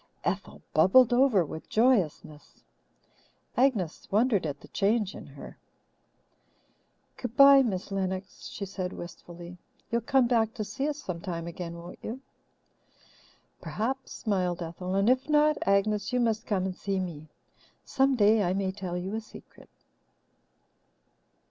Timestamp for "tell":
18.71-18.97